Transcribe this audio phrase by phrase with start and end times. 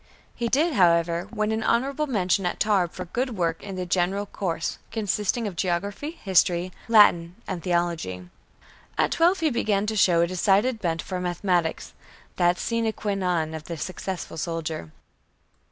[0.33, 4.25] He did, however, win an honorable mention at Tarbes for good work in the general
[4.25, 8.27] course, consisting of geography, history, Latin, and theology.
[8.97, 11.93] At twelve he began to show a decided bent for mathematics,
[12.37, 14.91] that sine qua non of the successful soldier.